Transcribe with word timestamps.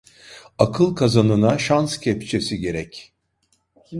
Akıl 0.59 0.95
kazanına 0.95 1.57
şans 1.57 1.99
kepçesi 1.99 2.57
gerek. 2.59 3.13